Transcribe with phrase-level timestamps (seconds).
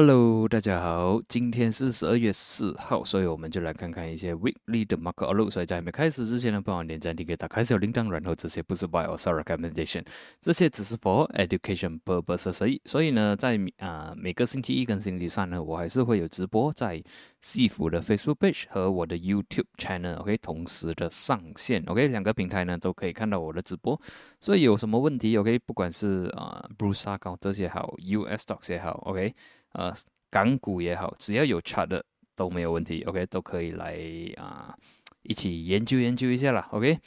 [0.00, 5.50] Hello，大家好，今天是十二月四号，所以我们就来看看一些 weekly 的 market outlook。
[5.50, 10.06] 所以在还没开始之前呢，帮我点赞、订阅、打开小铃铛，然后这些不是 buy or sell recommendation，
[10.40, 12.52] 这些只是 for education purposes。
[12.52, 17.02] 所以，所以呢，在啊每个星期一跟星期三呢，我还是会有直播在
[17.40, 24.00] 西服的 Facebook page 和我的 YouTube channel，OK，同时的上线，OK，两个平台呢都可以看到我的直播。
[24.38, 29.34] 所以有什么问题，OK，不管是啊 Bruce 高这些好，US stocks 也好，OK。
[29.78, 29.92] 呃，
[30.28, 33.96] 港股也好，只要有 chat 的都没有问题，OK，都可以来
[34.36, 34.76] 啊，
[35.22, 36.98] 一起研究研究一下啦，OK。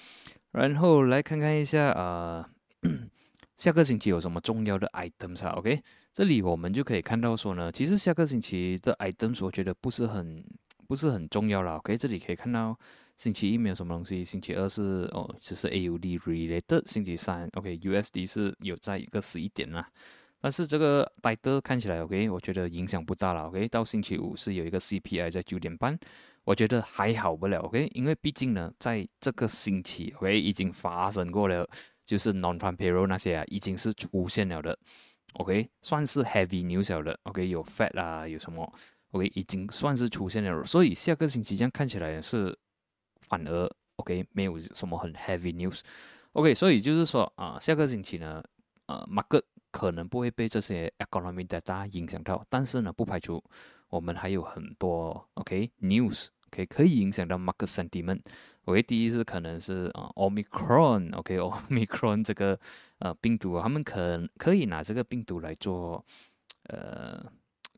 [0.52, 2.50] 然后来看看一下啊，
[3.58, 5.84] 下个星期有什么重要的 items 啊，OK。
[6.14, 10.42] 这里我们就可以看到说呢，其实下个星期的 items 我觉得不是很
[10.88, 11.98] 不是很重要了，OK。
[11.98, 12.78] 这里可以看到
[13.18, 19.90] 星期一没有什么东西，星期二是哦，只是 AUD related，星期三 OK，USD 是有在一个十一点啦。
[20.44, 23.68] 但是这个戴德看起来 OK，我觉得影响不大了 OK。
[23.68, 25.96] 到星期五是有一个 CPI 在九点半，
[26.44, 27.88] 我觉得还好不了 OK。
[27.94, 31.70] 因为毕竟呢，在这个星期 OK 已经发生过了，
[32.04, 34.76] 就是 non-farm payroll 那些啊，已经是出现了的
[35.34, 37.48] OK，算是 heavy news 了的 OK。
[37.48, 38.74] 有 Fed 啊，有什么
[39.12, 40.66] OK，已经算是出现了。
[40.66, 42.58] 所以下个星期这样看起来是
[43.20, 45.82] 反而 OK，没有什么很 heavy news
[46.32, 46.56] OK。
[46.56, 48.44] 所以就是说啊，下个星期呢，
[48.88, 49.44] 呃，market。
[49.72, 53.44] 可能不会被这些 economy data 影响到，但是呢，不排除
[53.90, 58.22] 我们还有很多 OK news，OK 可以影响到 market sentiment。
[58.66, 62.60] OK，第一是可能是啊 Omicron，OK Omicron 这个
[63.00, 66.06] 呃病毒，他们可可以拿这个病毒来做
[66.66, 67.26] 呃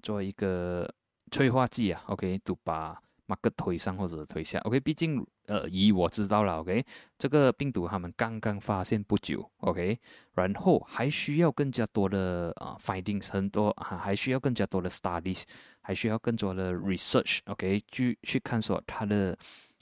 [0.02, 0.94] 做一个
[1.32, 3.00] 催化剂啊，OK，就把。
[3.26, 6.86] 马克推上或者推下，OK，毕竟呃，以我知道了，OK，
[7.18, 9.98] 这个病毒他们刚刚发现不久，OK，
[10.34, 15.44] 然后还需要更加多的啊 findings，很多还还需要更加多的 studies，
[15.82, 19.38] 还需要更多的 research，OK，去去看说它的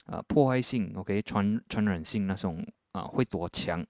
[0.06, 3.84] 啊破坏性，OK，传传染性那种啊会多强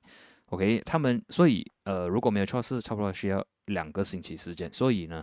[0.47, 5.23] ，OK，他们所以呃如果没有错是差不多需要两个星期时间，所以呢。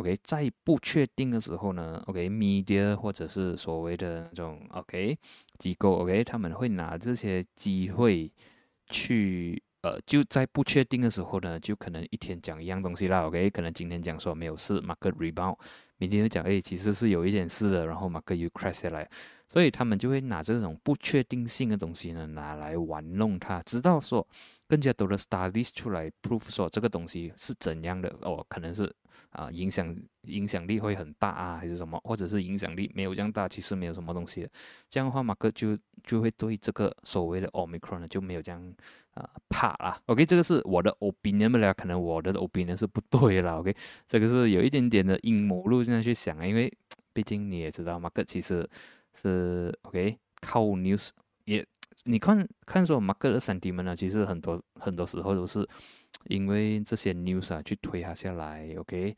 [0.00, 5.18] OK，在不确定的时候呢，OK，media 或者是所谓的那种 OK
[5.58, 8.32] 机构，OK，他们会拿这些机会
[8.88, 15.58] 去，呃，就在不确定的时候呢，就可能一天讲一样东西啦，OK，可能今天讲说没有事，market rebound，
[15.98, 19.06] 明天又讲，哎，其实是有一点事的，然后 market 又 crash 下来，
[19.48, 24.26] 所以他们就会拿这种不确定性的东西呢，拿来玩弄它，直到说。
[24.70, 28.84] 更加多的 studies 出来 prove 说这个东西是怎样的哦，可能是
[29.30, 34.50] 啊影响影响力会很大啊，还是什么，或者是影响力没有这样大，其实没有什么东西的。
[34.88, 38.74] 这样的话，马克就就会对这个所谓的 omicron 呢就没有这样
[39.14, 40.00] 啊怕啦。
[40.06, 43.58] OK，这个是我的 opinion 了，可能我的 opinion 是不对啦。
[43.58, 43.74] OK，
[44.06, 46.72] 这个是有一点点的阴谋论这样去想啊，因为
[47.12, 48.68] 毕竟你也知道，马克其实
[49.14, 51.08] 是 OK 靠 news
[51.46, 51.66] 也。
[52.04, 55.68] 你看看说马克的三 D 们呢，其实很多很多时候都是
[56.24, 59.14] 因为这些 news 啊去推它下来，OK，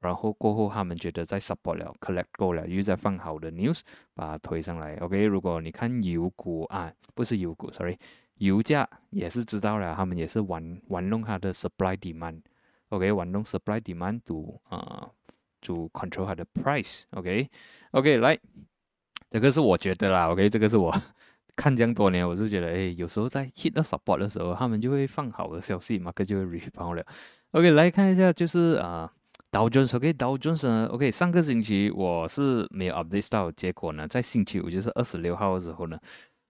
[0.00, 3.80] 然后过后他们觉得在 support 了，collect 够了，又在放好的 news
[4.14, 5.24] 把它推上来，OK。
[5.24, 7.96] 如果你看油股啊，不是油股，sorry，
[8.38, 15.10] 油价也是知道了，他们也是玩玩弄它的 supply demand，OK，玩弄 supply demand to 啊
[15.60, 18.38] ，to control 它的 price，OK，OK，来，
[19.30, 20.92] 这个是我觉得啦，OK，这个是我。
[21.56, 27.06] 看这样多年，我是觉得，哎，有时候在 hit 到 support 的时候，他们就会放好的消息，马克就会 rebound 了。
[27.52, 29.10] OK，来看一下，就是啊，
[29.50, 35.98] 道琼斯，OK，道琼斯，OK，上个星期我是没有 update 到，结果呢，在星期五就是二十六号的时候呢，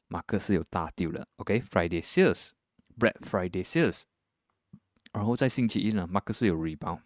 [0.08, 4.02] 马克是有大丢了，OK，Friday sales，Black Friday sales，
[5.12, 6.98] 然后在星期一呢，马克是有 rebound，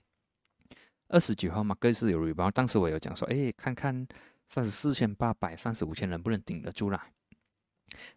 [1.08, 4.06] 二十九号马克是有 rebound，当时我有讲说，哎，看看
[4.46, 7.06] 三十四千八百三十五千能不能顶得住啦。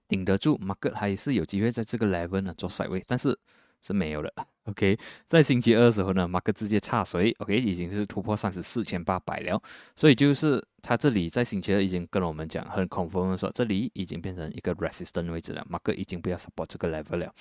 [0.07, 3.37] 顶得住，马克还是有机会在这个 level 呢做 side 位，但是
[3.81, 4.31] 是没有了。
[4.65, 4.97] OK，
[5.27, 9.61] 在星期二的时候呢，马克直接差水，OK 已经是突破三十四千八百了，
[9.93, 17.33] 所以就是他这里在星期二已经跟我们讲很恐慌的说，这里已经变成一个 resistance 位置了，马克已经不要 support 这个 level 了。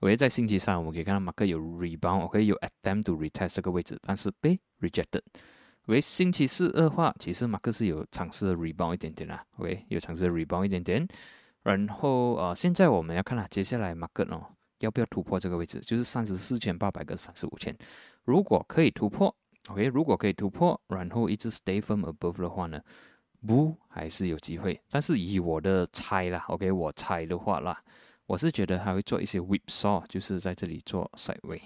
[0.00, 5.20] OK，在星期三我们可以看到马克有 rebound，OK 有 attempt to retest 这个位置，但是被 rejected。
[5.86, 11.06] 喂星期四的话，其实马克是有尝试的 rebound 一点点啊，OK，有尝试的 rebound 一点点。
[11.64, 14.46] 然后呃，现在我们要看了，接下来 market 哦，
[14.80, 15.80] 要不要突破这个位置？
[15.80, 17.76] 就是三十四千八百跟三十五千，
[18.24, 19.34] 如果可以突破
[19.68, 22.80] ，OK，如果可以突破，然后一直 stay from above 的话呢，
[23.46, 24.80] 不还是有机会。
[24.90, 27.82] 但是以我的猜啦，OK，我猜的话啦，
[28.26, 31.60] 我是觉得还会做一些 whip saw，就是在这里做 side way。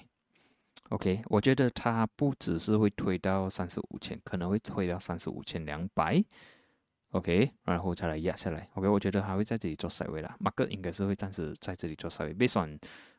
[0.90, 6.24] OK，我觉得它不只是会推到三十五千，可能会推到三十五千两百。
[7.12, 8.69] OK，然后再来压下来。
[8.75, 10.37] OK，我觉得它会在这里做塞位了。
[10.38, 12.34] 马克应该是会暂时在这里做塞位。
[12.34, 12.69] 别算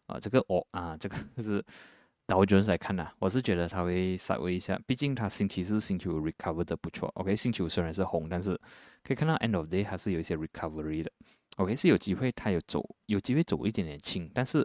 [0.06, 1.63] 啊，这个哦啊，这个是
[2.27, 4.80] 导准来看呐，我是觉得它会塞位一下。
[4.86, 7.09] 毕竟它星期四、星期五 recover 的不错。
[7.15, 8.51] OK，星期五虽然是红，但是
[9.03, 11.12] 可以看到 end of day 还是有一些 recovery 的。
[11.57, 14.63] OK，是有机会它有走，有机会走一点点轻，但是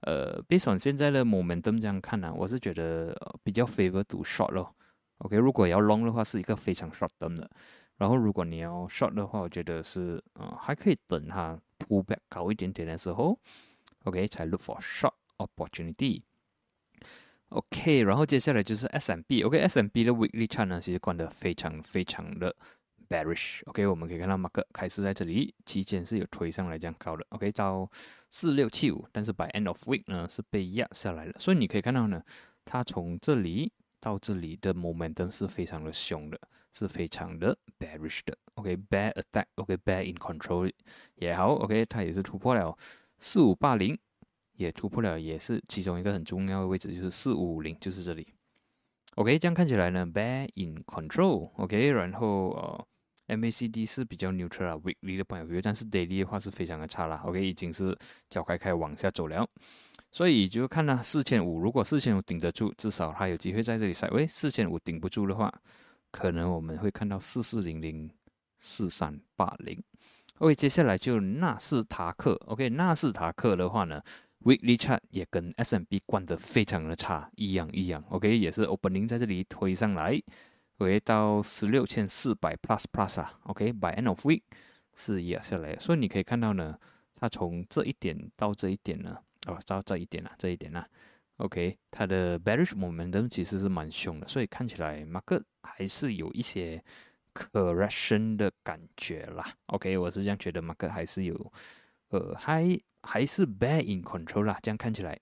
[0.00, 4.76] 呃，别算现在的 momentum 这样看呢，我是觉得比较 favor to short 咯。
[5.18, 7.50] OK，如果要 long 的话，是一个非常 short term 的。
[7.98, 13.38] 然后，如果你要 short 的话，我觉得是，嗯，还可以等它 pull back 高一点点的时候
[14.04, 16.22] ，OK，才 look for short opportunity。
[17.48, 22.54] OK，然后接下来就是 S M B，OK，S M B 的 weekly chart 呢，其实关的非常非常的
[23.08, 23.62] bearish。
[23.66, 27.90] OK，我们可以看到马克开始在这里期间是有推上来这样高的，OK，到
[28.30, 31.32] 四六七五，但是 by end of week 呢是被压下来了。
[31.38, 32.22] 所以你可以看到呢，
[32.64, 36.38] 它从这里到这里的 momentum 是非常的凶的。
[36.78, 40.70] 是非常的 bearish 的，OK，bear attack，OK，bear in control
[41.14, 42.76] 也好，OK，它也是突破了
[43.18, 43.98] 四五八零，
[44.56, 48.28] 也突破了，也是其中一个很重要的位置，就是四五五零，就是这里
[49.14, 52.86] ，OK，这样看起来呢，bear in control，OK，然后呃
[53.34, 57.96] ，MACD 是比较 neutral，weekly 的朋友但是 daily 的话是非常的差了，OK，已经是
[58.28, 59.48] 脚开开往下走了，
[60.12, 65.50] 所以就看呢，四千五，如果四千五顶得住，至少它有机会在这里塞喂，四千五顶不住的话。
[66.16, 68.10] 可能我们会看到四四零零
[68.58, 69.78] 四三八零
[70.38, 74.02] ，OK，接下来就纳斯达克，OK，纳斯达克的话呢
[74.40, 80.18] ，Weekly Chart 也跟 SMB 关的非常的差，一样一样，OK，也是 Opening 在这里推上来，
[80.78, 84.40] 回到十六千四百 Plus Plus 啊，OK，By End of Week
[84.94, 86.78] 是压下来，所以你可以看到呢，
[87.14, 90.88] 它从这一点到这一点呢，哦，到这一点啊，这一点啊。
[91.38, 96.82] OK，它的 bearish momentum 其实是蛮凶的，所以看起来马克还是有一些
[97.34, 99.44] correction 的感觉啦。
[99.66, 101.52] OK，我是这样觉得，马克还是有，
[102.08, 104.58] 呃，还还是 bear in control 啦。
[104.62, 105.20] 这样看起来，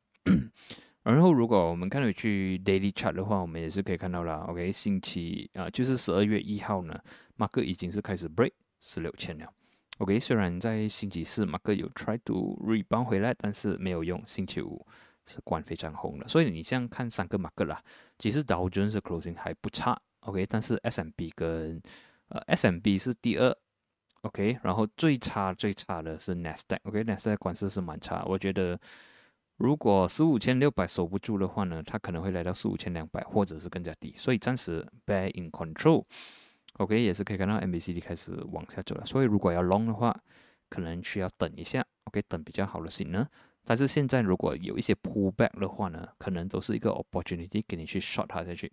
[1.03, 4.43] 然后如果我们看回去 daily chart 的话，我们也是可以看到了。
[4.43, 6.97] OK，星期啊，就是十二月一号呢，
[7.35, 9.53] 马克已经是开始 break 十六千了。
[9.99, 14.23] OK，虽然在星期四马克有 try to rebound 回来，但是没有用。
[14.27, 14.87] 星期五。
[15.27, 17.81] 是关非常红的，所以你这样看三个马克啦，
[18.19, 21.81] 其实道琼斯 closing 还不差，OK，但是 S M B 跟
[22.29, 23.57] 呃 S M B 是第二
[24.23, 28.79] ，OK，然后最差最差的是 n e s t a q o k n e s t a q 关势是蛮差，我觉得
[29.57, 40.15] 如果十五千六百守不住的话呢，它可能会来到十五千两百或者是更加低，所以暂时 bear in control，OK，也是可以看到 M B C D 开始往下走了，所以如果要 long 的话，
[40.69, 43.27] 可能需要等一下，OK，等比较好的信呢。
[43.65, 48.71] 但是现在如果有一些 pullback 的话呢，可能都是一个 opportunity 给你去 shot 它下去。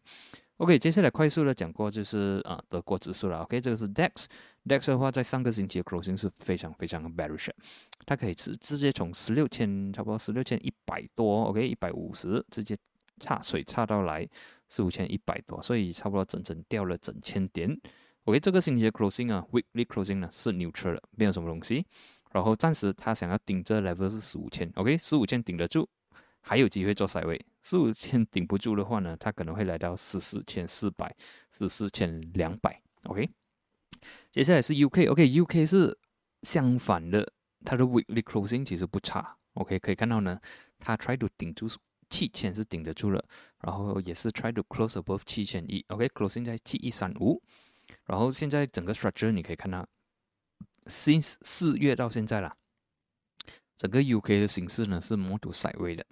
[0.58, 3.40] OK，接下来快速的讲过就是啊德国指数了。
[3.40, 7.50] OK，这个是 DAX，DAX 的话在上个星期的 closing 是非常非常的 bearish，
[8.06, 12.78] 它可以直直接从十六千差不多十六千一百多，OK 一百五十直接
[13.18, 14.28] 差水差到来
[14.68, 17.76] 四五千一百多，所以差不多整整掉了整千点。
[18.26, 21.84] OK，这个星期的 closing 啊，weekly closing 呢是 neutral 的，没有什么东西。
[22.32, 25.88] 然后暂时他想要顶这 level 是十五千，OK，十五千顶得住，
[26.40, 27.40] 还有机会做塞位。
[27.62, 31.14] 十五千 顶不住的话呢，他可能会来到十四千四百、
[31.52, 33.30] 十四千两百，OK。
[34.32, 35.98] 接下来是 UK，OK，UK 是
[36.44, 37.32] 相反的，
[37.66, 40.40] 它的 weekly closing 其实不差，OK，可以看到呢，
[40.80, 41.68] 它 try to 顶住
[42.10, 43.24] 七千是顶得住了，
[43.60, 47.42] 然后也是 try to close above 七千一，OK，closing 在七一三五，
[48.06, 49.86] 然后现在整个 structure 你可以看到。
[50.86, 52.56] Since 四月到现在啦，
[53.76, 56.06] 整个 UK 的形势呢是模图塞位的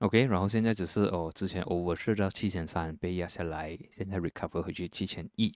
[0.00, 5.52] ，OK，然后现在只是哦，之前 over 去到七千三被压下来，现在 recover 回去七千一，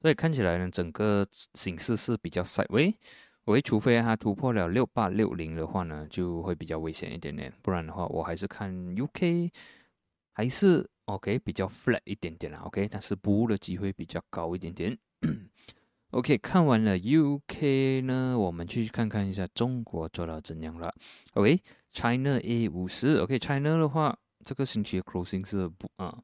[0.00, 2.96] 所以看起来呢，整个形势是比较塞位。
[3.44, 9.50] 我除非它突破了六八六零的话呢，就会比较危险一点点，不然的话，我还是看 UK
[10.34, 14.98] 还是 OK 比较 flat 一点点啦，OK，但是补的机会比较高一点点。
[16.12, 20.90] OK，看完了 UK 呢，我们去看看一下中国做到怎样了。
[21.34, 26.18] OK，China A 五十，OK，China 的话，这个星期的 closing 是不啊，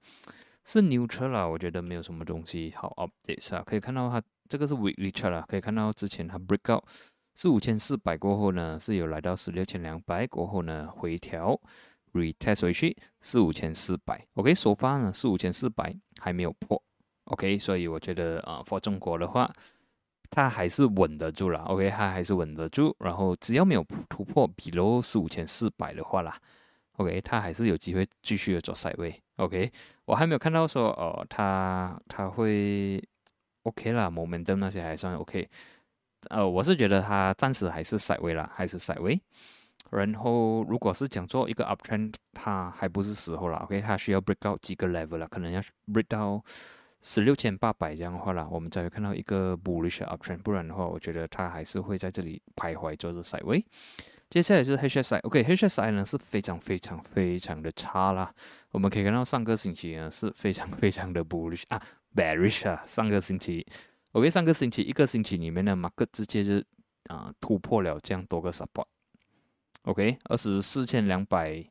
[0.65, 3.63] 是 neutral 啦，我觉得没有什么东西好 update 啊。
[3.67, 6.83] 可以看到它这个是 weekly chart 啦，可以看到之前它 break out
[7.35, 11.61] 四五千四百过后呢，是有来到十六千两百过后呢回调
[12.15, 14.27] retest 回去四五千四百。
[14.33, 16.83] OK，首发呢四五千四百还没有破。
[17.25, 19.53] OK，所以我觉得啊，for 中国的话。
[20.35, 22.95] 它还是稳得住了，OK，它还是稳得住。
[22.99, 26.37] 然后只要没有突破比如四五千四百的话啦
[26.97, 29.15] OK，它还是有机会继续的做 side way。
[29.37, 29.71] OK，
[30.07, 33.01] 我还没有看到说哦，它它会
[33.63, 35.49] OK 啦，momentum 那些还算 OK。
[36.31, 39.21] 呃，我是觉得它暂时还是 side way 啦，还是 side way。
[39.91, 43.59] 然后如果是讲做一个 uptrend，它还不是时候了。
[43.59, 46.43] OK，它需要 break 到几个 level 了，可能要 break 到
[47.07, 50.39] 十六千八百这样的话啦，我们才会看到一个 bullish uptrend。
[50.39, 53.63] 不然的话，我觉得它还是会在这里徘徊，做着 side way。
[54.31, 58.35] 接下来是 HSI，OK，HSI 呢是非常非常非常的差啦。
[58.71, 61.81] 我们可以看到上个星期呢是非常非常的 bullish 啊
[62.17, 62.83] ，bearish 啊。
[62.87, 63.65] 上个星期
[64.13, 66.55] ，OK，上个星期一个星期里面的马克直接就
[67.09, 71.63] 啊突破了这样多个 support，OK，二十四千两百，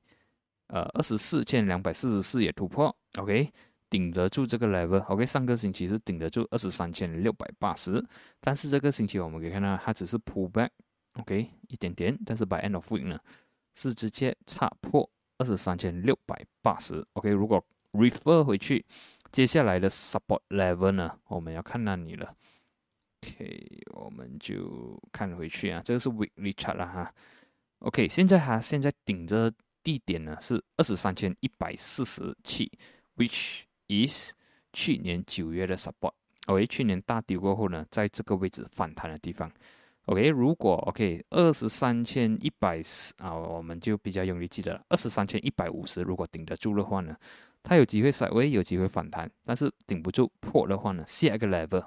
[0.67, 3.51] 呃，二十四千两百四十四也突破，OK，
[3.93, 8.03] 顶得住这个 level，OK，上个星期是顶得住二十三千六百八十，
[8.39, 10.69] 但是这个星期我们可以看到它只是 pull back。
[11.17, 13.19] OK，一点点，但是 by end of week 呢，
[13.75, 15.07] 是直接插破
[15.37, 17.05] 二十三千六百八十。
[17.13, 18.83] OK，如果 refer 回去，
[19.31, 22.35] 接下来的 support level 呢，我们要看那里了。
[23.21, 27.13] OK，我们就看回去啊，这个是 weekly chart 了哈。
[27.77, 32.71] OK，现在它现在顶着地点呢是二十三千一百四十七
[33.17, 34.31] ，which is
[34.71, 36.13] 去年九月的 support。
[36.47, 39.51] OK，去年大跌过后呢，在这个位置反弹的地方。
[40.07, 44.83] OK，如果 OK 二十三千一百四啊，我们就比较容易记得了。
[44.89, 47.15] 二十三千一百五十，如果顶得住的话呢，
[47.61, 51.85] 它有机会稍微有机会反弹，但是顶不住破的话呢，下一个 level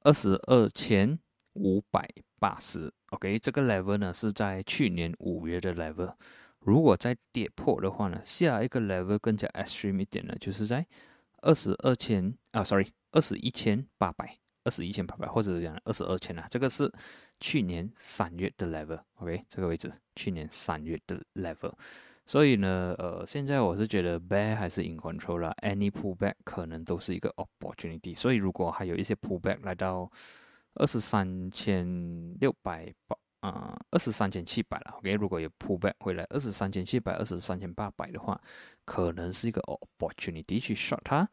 [0.00, 1.18] 二十二千
[1.52, 2.08] 五百
[2.38, 2.90] 八十。
[3.10, 6.14] OK，这个 level 呢是在去年五月的 level。
[6.60, 10.86] 如果再跌破的话呢，下一个 level 更加 extreme 一点呢，就是在
[11.42, 14.38] 二十二千啊，sorry，二十一千八百。
[14.62, 16.92] 二十一千八百，或者是讲二十二千啊，这个是
[17.40, 21.72] 去年三月的 level，OK，这个位置去年三月的 level，
[22.26, 30.12] 所以呢，呃，现在我是觉得 bear 还是 in control 啦，any pullback 可能都是一个 opportunity，所以如果还有一些 pullback 来到
[30.74, 38.38] 二十三千六百八啊，二十三千七百了，OK，如果有 pullback 回来二十三千七百、二十三千八百的话，
[38.84, 41.28] 可能是一个 opportunity 去 short 它。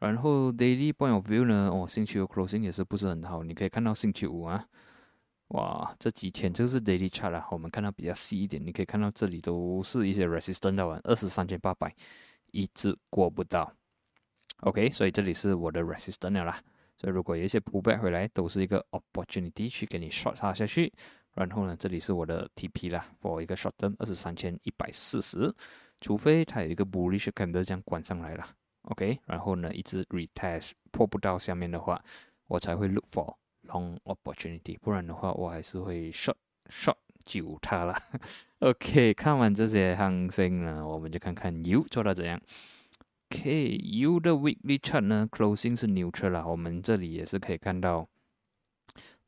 [0.00, 1.70] 然后 daily point of view 呢？
[1.72, 3.44] 哦，星期五 closing 也是不是很好。
[3.44, 4.66] 你可以看到星期五啊，
[5.48, 7.46] 哇，这几天这个是 daily chart 啦。
[7.52, 11.94] 我们看到比较细一点，你可以看到这里都是一些 resistance 的二十三千八百
[12.50, 13.72] 一直过不到。
[14.62, 16.60] OK，所以这里是我的 resistance 啦。
[16.96, 20.92] 所以如果有一些 pullback 回来，都是一个 opportunity 去给你 shot 它下去。
[21.34, 25.54] 然后呢，这里是我的 TP 啦，for 一个 short term 二十三千一百四十，
[26.00, 28.46] 除非它有一个 bullish candle 这样关上来了。
[28.82, 32.02] OK，然后呢，一直 retest 破不到下面的话，
[32.48, 33.36] 我才会 look for
[33.68, 36.34] long opportunity，不然的话，我还是会 short
[36.68, 37.94] short 救它了。
[38.58, 42.40] OK，看完这些行情呢，我们就看看 U 做到怎样。
[43.30, 48.06] OK，U 的 weekly chart 呢，closing 是 neutral 啦，我们这里也是可以看到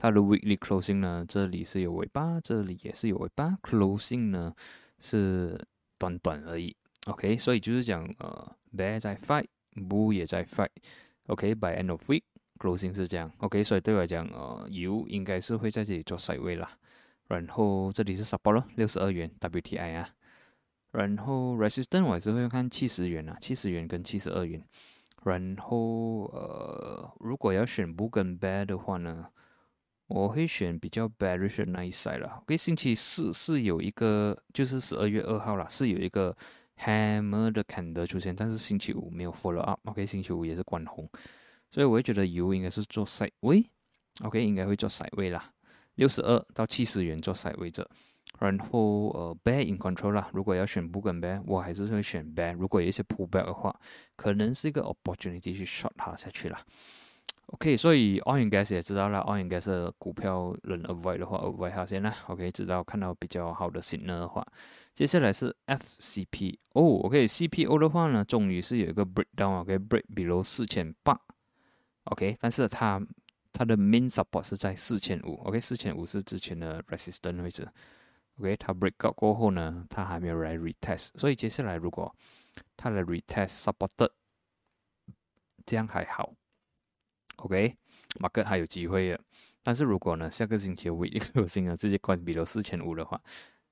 [0.05, 4.55] 它的 weekly closing 呢，这里是有尾巴，这里也是有尾巴，closing 呢
[4.99, 5.59] 是
[5.97, 6.77] 短短而已。
[7.07, 8.57] OK，所以就是讲呃。
[8.77, 10.69] Bear 在 fight，Bull 也在 fight。
[11.29, 13.33] OK，by end of week，closing 是这样。
[13.39, 16.69] OK，所以对我来讲，呃，U 应该是会在这里做 side way 啦。
[17.29, 20.09] 然后这里是 support 六十二元 WTI 啊。
[20.91, 24.63] 然后 resistance 我还是会看七十元啊，七十元跟七十二元。
[25.23, 29.29] 然后呃，如果要选 Bull 跟 Bear 的话呢，
[30.07, 32.41] 我会选比较 bearish 那一 side 啦。
[32.43, 36.37] OK，星期四是有一个，就是十二月二号啦，是有一个。
[36.77, 39.79] Hammer 的 candle 出现，但是星期五没有 follow up。
[39.85, 41.09] OK，星期五也是关红，
[41.71, 43.65] 所以我会觉得油应该是做 side way。
[44.23, 45.53] OK，应该会做 side way 啦，
[45.95, 47.89] 六十二到七十元做 side way 着。
[48.41, 52.53] 然后呃，bear in control 啦，如果要选 bull 跟 bear，我还是会选 bear。
[52.55, 53.73] 如果有一些 pull back 的话，
[54.17, 56.61] 可能是一个 opportunity 去 short 它下去啦。
[57.47, 62.15] OK，所以 oil and gas 也知道了，oil and gas 的股票能 avoid 的话，avoid 它先啦。
[62.27, 64.45] OK，直到看到比较好的 signal 的话。
[64.95, 71.21] 接下来是 FCP 哦，OK，CPO 的话呢，终于是有一个 breakdown，OK，break below 四千八
[72.05, 73.05] ，OK，但是它
[73.53, 77.69] 它的 main support 是在四千五，OK，四千五是之前的 resistance 位置
[78.39, 82.15] ，OK，它 break out 过后呢，它还没有来 retest，所以接下来如果
[82.77, 84.11] 它的 retest supported，
[85.67, 86.33] 这样还好
[87.45, 87.77] OK，
[88.19, 89.21] 马克还有机会的，
[89.63, 93.21] 但是如果呢，下个星期 week 有新的直接关 below 四千五的话，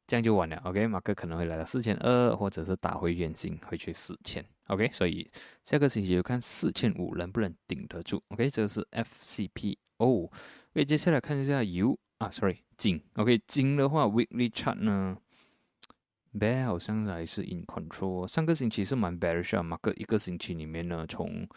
[0.06, 5.26] 这样就完了，OK，马克可能会来到四千二，或者是打回原形，回去四千，OK，所以
[5.64, 15.16] 下个星期就看四千五能不能顶得住，OK，这个是 FCPO，OK，接下来看一下油啊，Sorry，金，OK，金的话，Weekly Chart 呢
[16.38, 18.26] ，bear 好像还是 in control。
[18.26, 21.48] 上个星期是蛮 bearish 啊，马克一个星期里面呢，从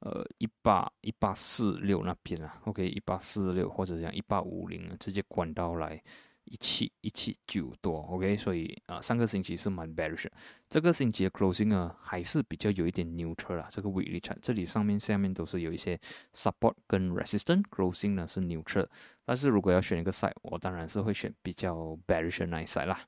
[0.00, 6.02] 呃一八一八四六那边啊，OK 一八四六或者讲一八五零直接管到来。
[6.50, 10.26] 一七一七九多，OK，所以啊，上个星期是蛮 bearish，
[10.70, 13.68] 这个星期的 closing 呢还是比较有一点 neutral 啦。
[13.70, 16.00] 这个 weekly chart 这里上面下面都是有一些
[16.32, 18.86] support 跟 resistance，closing 呢是 neutral，
[19.26, 22.98] 但是如果要选一个 side，我当然是会选比较 bearish 那一 side 啦。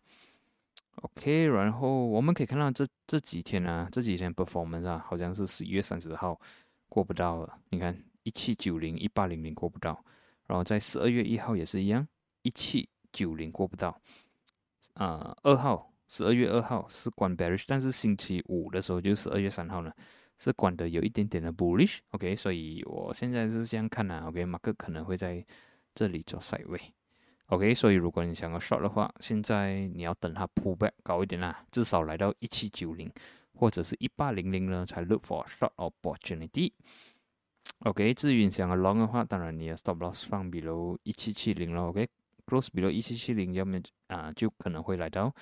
[0.96, 6.38] OK，然后我们可以看到这这几天呢，这几天 performance 啊，好像是十一月三十号
[6.90, 10.04] 过不到了，你看一七九零一八零零过不到，
[10.46, 12.06] 然后在十二月一号也是一样，
[12.42, 12.86] 一七。
[13.12, 14.00] 九零过不到，
[14.94, 19.92] 啊，二号十二月二号是关 bearish，但是星期五的时候就十二月三号呢，
[20.38, 25.44] 是管的有一点点的 bullish，OK，所以我现在是这样看啊，OK，马克可能会在
[25.92, 26.64] 这里做 side
[27.46, 33.10] OK，所以如果你想要 short 的话，现在你要等它 pull back 高一点啦，至少来到一七九零
[33.60, 42.08] 或者是一八零零呢，才 look for short opportunity，OK，至于你想要 long 的话，当然你的 stop loss 放比如一七七零了，OK。
[42.46, 45.32] close 比如一七七零，要么啊就可能会来到，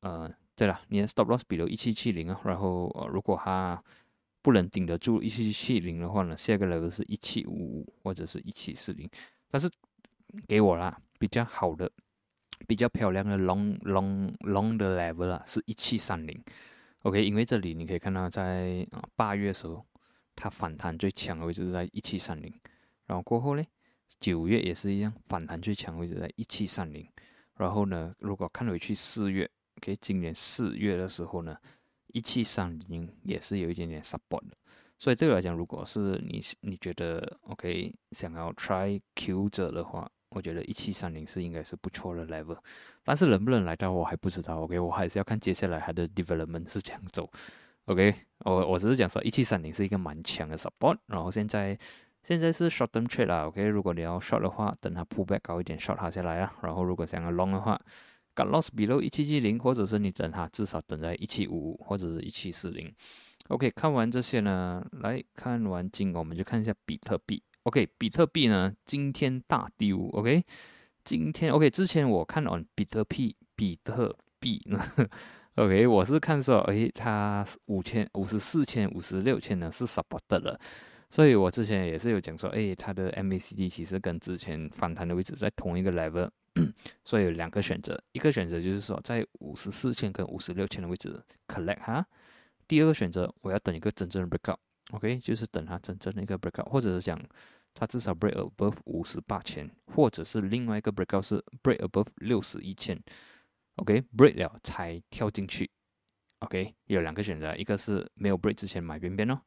[0.00, 3.82] 呃，对了，你的 stop loss 比如一七七零啊，然后呃如果它
[4.40, 9.06] 不能顶得住一七七零的话呢，下个 level 是一七五五或者是一七四零，
[9.50, 9.70] 但是
[10.46, 11.92] 给我啦比较好的、
[12.66, 16.42] 比较漂亮的 long long long 的 level 啦，是一七三零。
[17.08, 19.84] ，OK，因为这里你可以看到在啊八月的时候，
[20.36, 22.52] 它反弹最强的位置是在一七三零，
[23.06, 23.64] 然后过后呢？
[24.20, 27.06] 九月也是一样，反弹最强位置在一七三零。
[27.56, 31.56] 然后呢，如果看回去四月，OK，今年四月的时候呢，
[32.06, 34.56] 一七三零也是有一点点 support 的。
[34.96, 42.58] 所以这个来讲，如果是你你觉得 OK 想要 try Q 者的话，我觉得一七三零是应该是不错的 level。
[43.04, 47.30] 但是能不能来到我还不知道，OK，我还是要看接下来它的 development 是怎样走。
[47.86, 51.78] OK，我我只是讲说一七三零是一个蛮强的 support，然后现在。
[52.24, 56.52] 现在是 short term trade 啦，OK，如果你要 short 的话，等它 pull back 高一点，short 它下来啊。
[56.62, 57.80] 然后如果想要 long 的话
[58.34, 62.92] ，got loss below 一七七零，或者是你等它至少等在一七五五或者是一七四零。
[63.48, 67.42] OK，看完这些呢，来看完金，我们就看一下比特币。
[67.64, 70.44] OK，比特币呢今天大丢，OK，
[71.04, 74.80] 今天 OK，之前我看完比特币，比特币呢
[75.56, 80.58] ，OK，我是看说，诶，它五千、五十四千、五十六千呢是 support 了。
[81.10, 86.28] 所以我之前也是有讲说，哎，它的 MACD 其实跟之前反弹的位置在同一个 level，
[87.04, 92.06] 所以有两个选择，一个选择就是说在五十四千跟五十六千的位置 collect 哈，
[92.66, 94.38] 第二个选择我要等一个真正的
[94.92, 97.20] OK，就是等它真正的一个 breakout，或者是讲
[97.74, 102.98] 它至少 break above 五十八千，或者是另外一个 breakout 是 break above 六十一千
[103.76, 105.70] ，OK，break 了才跳进去
[106.40, 109.38] ，OK，有两个选择，一个是没有 break 之前买边边哦。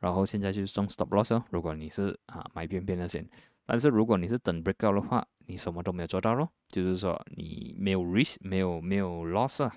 [0.00, 1.42] 然后现在就是中 stop loss 哦。
[1.50, 3.26] 如果你是啊买边边的先，
[3.64, 9.74] 但是如果你是等 breakout 的话，你什么都没有做到咯，就是说你没有 risk，没有没有 loss 啊。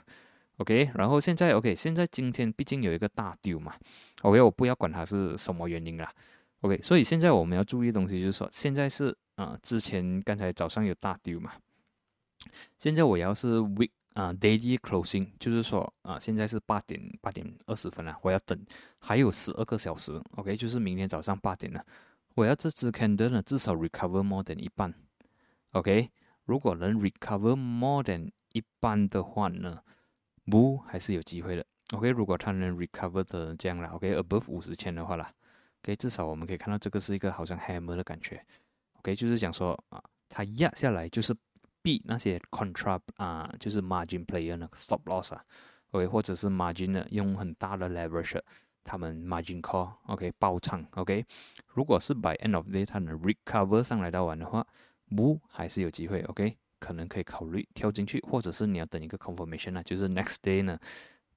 [0.57, 3.73] OK，然后现在 OK，现在今天毕竟有一个大丢嘛。
[4.21, 6.13] OK，我不要管它是什么原因啦。
[6.61, 11.53] OK，所以现在我们要注意的东西就是说，现在是啊之前刚才早上有大丢嘛，
[12.77, 13.91] 现在我要是 week。
[14.13, 18.59] 啊，daily closing 就是说啊，现在是八点八点二十分了，我要等
[18.97, 21.85] 还有十二个小时，OK，就是明天早上八点了，
[22.33, 24.91] 我要这只 candle 呢至少 recover more than 一半
[25.73, 26.09] ，OK，
[26.45, 29.83] 如果能 recover more than 一半的话呢，
[30.49, 35.31] 不还是有机会的，OK，如果它能 recover 的这样啦，OK，above 五十千的话啦
[35.83, 38.43] ，OK，至少我们可以看到这个是一个好像 hammer 的感觉
[38.99, 41.35] ，OK，就是讲说啊，它压下来就是。
[41.83, 45.41] 避那些 contra 啊，就是 margin player 那个 stop loss 啊
[45.91, 48.41] ，OK，或者是 margin 的用很大的 leverage，
[48.83, 51.25] 他们 margin call，OK，爆仓，OK，
[51.67, 54.67] 如果是 by end of day 它能 recover 上来到完的话，
[55.15, 60.77] 不还是有机会，OK，可能可以考虑跳进去，或者是你要等一个 confirmation 啊，就是 next day 呢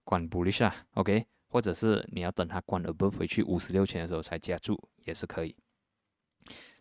[0.04, 5.56] 关不利下，OK，或者是你要等它关 above 回去五十六千的时候才加注也是可以。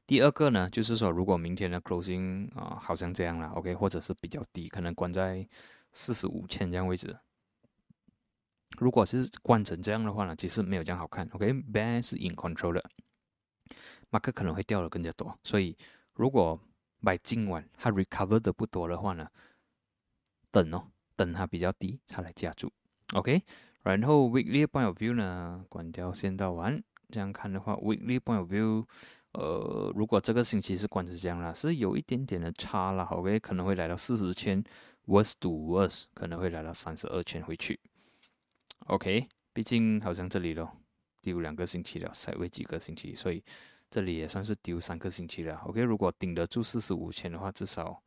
[0.08, 5.48] 第二个呢，就是说，如果明天的 closing 啊，好像这样了，OK，或者是比较低，可能关在
[5.92, 7.16] 四十五千这样位置。
[8.80, 12.84] 如果是关成这样的话呢，其实没有这样好看，OK，ban 是 in control 的，
[14.10, 15.38] 马克可能会掉的更加多。
[15.44, 15.78] 所以，
[16.14, 16.60] 如果
[17.00, 19.30] 买今晚它 recover 的不多的话呢，
[20.50, 22.72] 等哦，等它比较低才来加注
[23.14, 23.44] ，OK。
[23.84, 28.86] 然后 weekly point of view 呢，关掉先到完，这样看的话，weekly point of view。
[29.32, 34.64] 呃，如果这个星期是关成这样啦，是有一点点的差啦，OK，可能会来到四十千、
[35.06, 37.80] worst to worst 可能会来到三十二圈回去。
[38.88, 40.72] OK，毕竟好像这里咯，
[41.22, 43.44] 丢两个星期了，才位几个星期，所以
[43.92, 45.56] 这里也算是丢三个星期了。
[45.66, 48.02] OK，如果顶得住四十五千的话，至少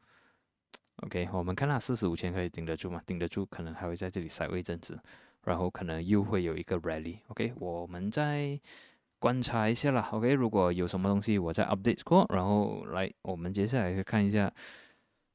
[1.03, 3.03] OK，我们看它四十五千可以顶得住吗？
[3.07, 4.99] 顶得住，可能还会在这里塞位一阵子，
[5.45, 7.19] 然后可能又会有一个 rally。
[7.29, 8.59] OK，我们再
[9.19, 10.09] 观察一下啦。
[10.13, 14.53] OK，如果有什么东西，我再 update 过，然后来我们接下来看一下。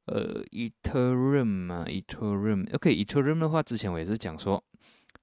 [0.10, 4.64] 呃，Ethereum 嘛，Ethereum，OK，Ethereum 的话，之前我也是讲说，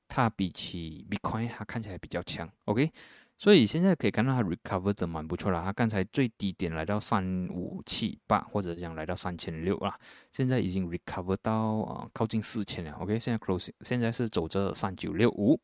[0.06, 2.92] 它比起 Bitcoin，它看起来比较强，OK，
[3.36, 9.98] 所以现在可以看到它 recover 的蛮不错了，它刚才最低点来到三五七八，或者讲来到三千六啦，
[10.30, 15.60] 现在已经 recover 到啊靠近四千了，OK，现在 closing 现在是走着三九六五，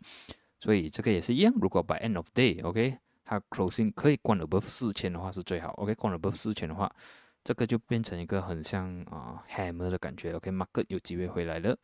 [0.58, 6.90] 所以这个也是一样，如果 by end of day，OK，它 closing 可以关 above 四千的话是最好，OK，关 above 四千的话。
[7.42, 11.74] 这个就变成一个很像啊 hammer 的感觉，OK，market 有机会回来了。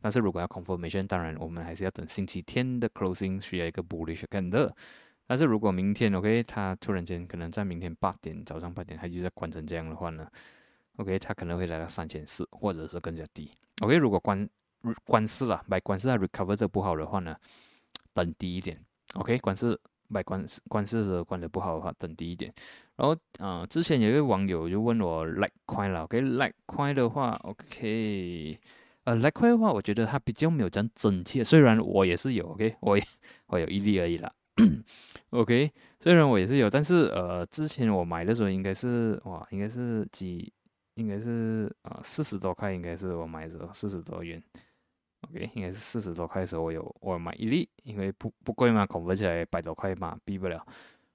[0.00, 4.72] 但是如果要 confirmation，当然我们还是要等星期天的 closing 需要一个 bullish candle。
[5.26, 10.26] 但是如果明天 OK，它突然间可能在明天八点早上八点它就在关成这样的话呢
[10.96, 13.50] ，OK，它可能会来到三千四或者是更加低。
[13.80, 14.48] OK，如果关
[15.04, 17.36] 关市了，买关市它 recover 的不好的话呢，
[18.12, 18.78] 等低一点。
[19.14, 19.78] OK，关市。
[20.06, 22.52] 买关关市的关的不好的话，等低一点。
[22.94, 28.56] 然后，啊，之前有一位网友就问我，like 快了，OK，like 快的话，OK，
[29.04, 31.42] 呃，like 快的话，我觉得它比较没有这样整齐。
[31.42, 33.04] 虽然我也是有，OK，我也
[33.48, 34.30] 我有一例而已啦。
[35.30, 40.52] OK，虽然我也是有，但是呃，之前我买的时候应该是哇，应该是几，
[40.94, 44.42] 应该是啊，四十多块，应该是我买的时候四十多元。
[45.22, 50.64] OK，应该是四十多块的时候，我有我买一粒，因为不不贵嘛，恐怖起来百多块嘛，比不了。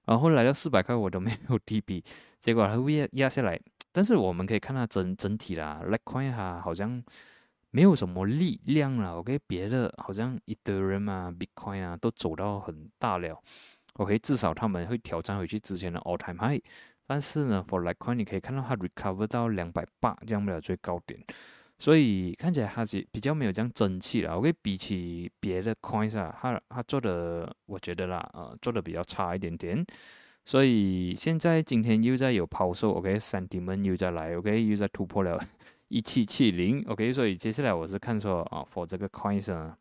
[0.05, 2.03] 然后来到四百块，我都没有 DB，
[2.41, 3.59] 结果它会压压下来。
[3.91, 7.01] 但是我们可以看到整整体啦，Litecoin 哈好像
[7.71, 9.17] 没有什么力量了。
[9.17, 13.41] OK，别的好像 Ethereum 啊、Bitcoin 啊都走到很大了。
[13.93, 16.63] OK，至少他们会挑战回去之前的 All Time High。
[17.05, 21.19] 但是呢，For Litecoin 你可以看到它 recover 到两百八这样的最高点。
[21.77, 24.33] 所以看起来它是比较没有这样争气了。
[24.33, 29.85] OK，比起别的 coins 啊，它它做的我觉得啦，呃，做的比较差一点点。
[30.45, 35.39] 所以现在今天又在有抛售，OK，三 D 们又在来，OK，又在突破了
[35.89, 39.77] 一七七零，OK，所以接下来我是看说啊，for 这个 coins 啊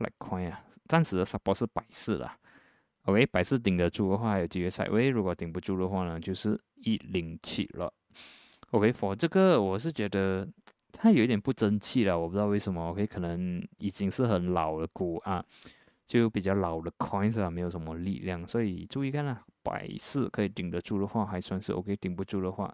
[0.00, 2.30] ，like coin 啊，暂时的 support 是百四了
[3.04, 7.92] ，OK，百四顶得住的话还有机会踩位，如果顶不住的话呢，就是一零七了
[8.72, 10.48] ，OK，for 这个我是觉得。
[10.94, 12.90] 它有一点不争气了，我不知道为什么。
[12.90, 15.42] OK，可能已经是很老的股啊，
[16.06, 19.42] 就比较老的 coins 啊，没有什么力量，所以注意看啦。
[19.62, 22.72] 百四可以顶得住的话，还算是 OK；顶不住的话，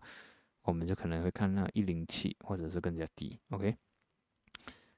[0.68, 3.38] 我们就可能会看到一零七或者是更加低。
[3.50, 3.74] OK，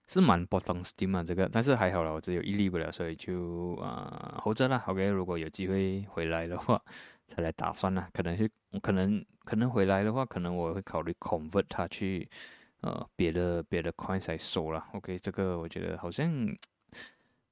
[0.07, 4.83] 是蛮 bottom steam 啊，这个，但是还好了，我只有一粒不了，所以就啊 hold 着啦。
[4.87, 6.83] OK，如果有机会回来的话，
[7.27, 8.11] 再来打算啦。
[8.13, 8.51] 可能是
[8.83, 12.29] 可能可能回来的话，可能我会考虑 convert 它去。
[12.83, 16.33] 呃，别的别的 coin 才收了，OK，这个我觉得好像，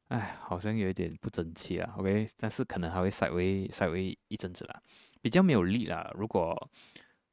[0.08, 4.82] 哎，好像有一点不争气啊，OK，但是可能还会稍微稍微一阵子啦，
[5.20, 6.10] 比较没有力啦。
[6.14, 6.70] 如果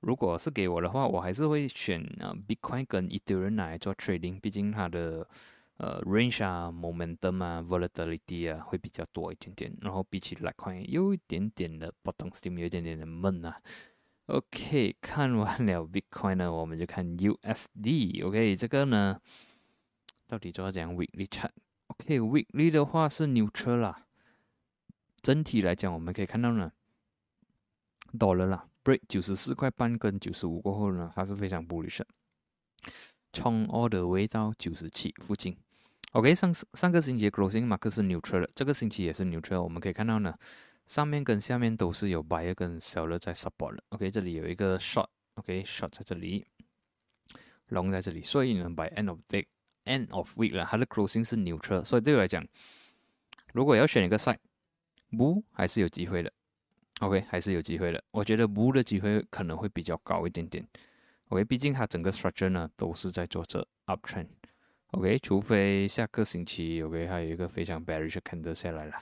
[0.06, 5.28] 如果是给我的话，我还是会选啊，Bitcoin 跟 Ethereum 来做 trading，毕竟它的
[5.78, 13.60] 呃 range 啊，momentum 啊，volatility 啊会比较多一点点，然后比起 Litecoin 有一点点的 bottom steam，有一点点的闷啊。
[14.28, 18.24] OK，看完了 Bitcoin 呢，我们就看 USD。
[18.28, 19.20] OK，这个呢，
[20.28, 24.06] 到底怎要讲 Weekly chart？OK，Weekly 的话是 neutral 啦。
[25.24, 26.72] 整体来讲，我们可以看到呢
[28.14, 32.02] ，Dollar 啦，Break 九十四块半跟九十五过后呢，它是非常 bullish，
[33.34, 35.58] 冲 all the way 到九十七附近。
[36.14, 39.62] OK，上上个星期 Closing Mark 是 neutral 的，这个星期也是 neutral。
[39.62, 40.34] 我们可以看到呢。
[40.86, 46.46] 上面跟下面都是有 buyer 跟 seller 在 support 的，OK，这里有一个 short，OK，short 在这里
[47.70, 52.48] ，long 在这里，所以呢，by end of day，end of week 了，它的 closing 是 neutral，所以对我来讲，
[53.52, 56.32] 如果要选一个 side，bull 还是有机会的
[57.00, 60.66] ，OK，还是有机会的，我觉得 bull 的机会可能会比较高一点点
[61.30, 68.96] ，OK，毕竟它整个 structure 呢都是在做着 uptrend，OK，除非下个星期 OK 还有一个非常 bearish candle 下来了。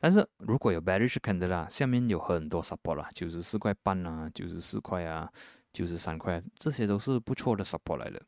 [0.00, 5.28] 但是如果有 bearish candle 啦，下面有很多 support 啦，九十四块半啊，九十四块啊，
[5.72, 8.22] 九十三块，这些都是不错的 support 来的。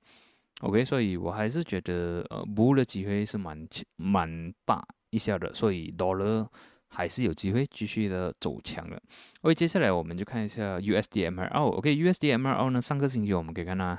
[0.62, 6.46] OK，所以我还是觉得呃，bull 的机会是蛮蛮大一下的，所以 dollar
[6.90, 9.00] 还是有机会继续的走强的。
[9.42, 11.70] OK，接下来我们就看一下 USD MRL。
[11.78, 13.96] OK，USD MRL 呢，上个星期我们可以看到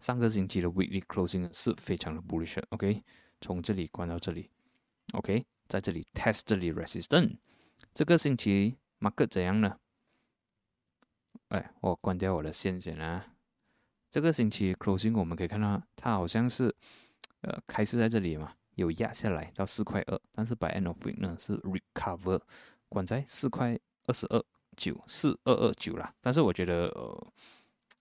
[0.00, 3.04] 上个星期的 weekly closing 是非常的 bullish，OK，
[3.40, 4.50] 从这里关到这里
[5.12, 7.36] ，OK，在这里 test 这里 resistance，
[7.92, 9.76] 这个星期 market 怎样呢？
[11.48, 13.34] 哎，我关掉我的线先啊。
[14.10, 16.74] 这个星期 closing 我们可以看到，它好像是
[17.42, 22.40] 呃开始在这里嘛，有压下来到四块二，但是 by end of week 呢是 recover，
[22.88, 24.42] 管在四块二十二
[24.76, 26.14] 九四二二九啦。
[26.20, 26.92] 但是我觉得，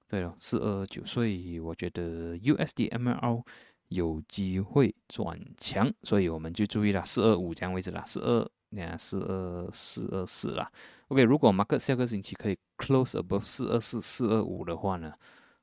[0.08, 3.44] 对了，四二二九，所以我觉得 USD MLR
[3.90, 10.72] 有机会转强，所以我们就注意了四二五这样位置啦，四二你看四二四二四啦。
[11.08, 15.14] OK，如果 market 下个星期可以 close above 四二四四二五的话呢？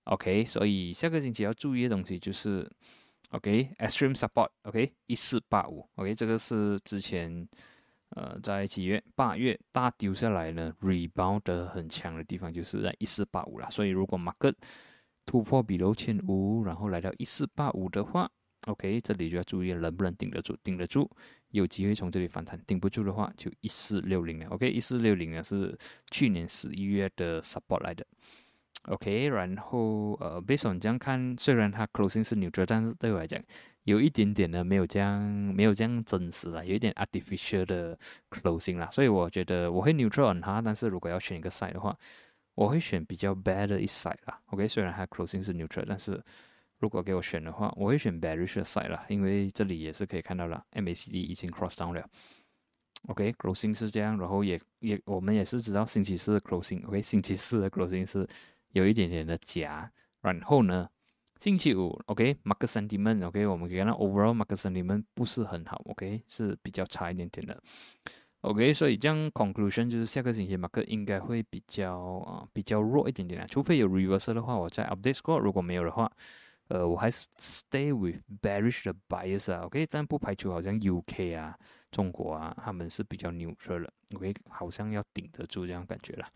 [0.05, 2.65] OK，所以下个星期要注意的东西就是
[3.29, 7.47] ，OK，Extreme Support，OK，一四八五，OK，这个是之前
[8.09, 13.69] 呃在几月八月大丢下来呢，rebound 的很强的地方就是在一四八五啦。
[13.69, 14.55] 所以如果 Market
[15.25, 18.29] 突破比六千五，然后来到一四八五的话
[18.67, 21.09] ，OK，这里就要注意能不能顶得住，顶得住。
[21.51, 24.47] 有机会从这里反弹，顶不住的话就一四六零了。
[24.49, 25.75] OK，一四六零呢是
[26.11, 28.05] 去年十一月的 support 来的。
[28.83, 33.39] OK，然后呃，based on 这样看，虽然它 closing 是 neutral，但是对我来讲
[33.83, 37.97] 有一点点的没有这样没有这样真实啊，有一点 artificial 的
[38.29, 38.89] closing 啦。
[38.89, 41.95] 所以我觉得我会 neutral on 它，但是如果要选一个 side 的话，
[42.55, 44.39] 我会选比较 bad 的一 side 啦。
[44.47, 46.19] OK，虽然它 closing 是 neutral，但是
[46.79, 52.09] 如果给我选的话，我会选 bearish 的 side 啦，因为这里也是可以看到了，MACD 已经 cross down 了。
[53.07, 58.27] OK，closing 是这样，然后也也我们也是知道星期四的 closing，OK，星期四的 closing 是
[58.71, 59.91] 有一点点的假。
[60.21, 60.89] 然后呢，
[61.37, 67.61] 星期五，OK，market sentiment，OK，我们可以看到 overall market sentiment 不是很好，OK，是比较差一点点的。
[68.41, 76.11] OK，所以这样 conclusion 就是下个星期 market 应该会比较啊比较弱一点点的，除非有 reversal 的话，我再 update score，如果没有的话。
[76.69, 81.57] 呃，我还是 stay with bearish 的 bias 啊，OK，但不排除好像 UK 啊、
[81.89, 86.27] 中国啊，他们是比较 neutral 的，OK，好像要顶得住这样感觉了。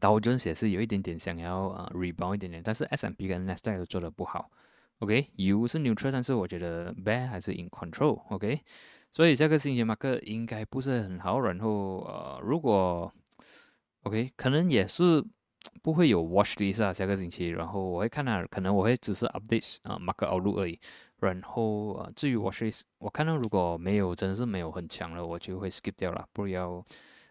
[0.00, 4.50] 道琼斯也是有一点点想要啊 rebound 一点点，但是 S&P 跟 Nasdaq 都做的不好
[4.98, 8.60] ，OK，U 是 neutral，但是我觉得 bear 还是 in control，OK，
[9.12, 13.12] 所以下个星期马克应该不是很好，然后呃，如果
[14.02, 15.24] OK，可能也是。
[15.82, 20.80] 不会有 watch list 啊，下个星期，然后我会看到，可能我会只是 update 啊马克 outlook 而已。
[21.18, 26.26] 然后啊，至于 watch list，我看到如果没有，真的是没有很强了，我就会 skip 掉了。
[26.32, 26.82] 不要，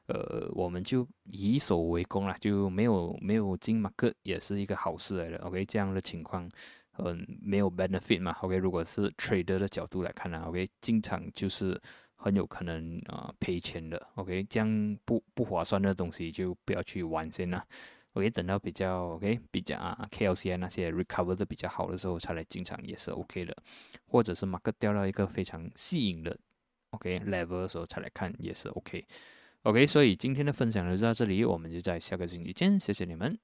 [0.10, 5.38] 呃，我们就以守为攻啦，就没有没有进马克也是一个好事来的。
[5.46, 6.50] OK，这样的情况，
[6.98, 8.32] 嗯，没有 benefit 嘛。
[8.42, 11.80] OK，如果是 trader 的角度来看呢，OK，进场就是
[12.16, 14.04] 很有可能啊赔钱的。
[14.16, 17.64] OK，这样不不划算的东西就不要去玩先啦。
[18.14, 23.56] OK，等到比较 OK 比较啊 KLCI 那些 recover 的比较好的时候才来进场也是 OK 的，
[24.08, 26.36] 或者是马克掉到一个非常吸引的
[26.90, 29.06] OK level 的时候才来看也是 OK。
[29.64, 33.40] OK，所以今天的分享就到这里，我们就在下个星期见，谢谢你们。